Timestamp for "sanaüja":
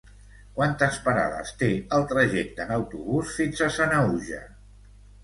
3.77-4.41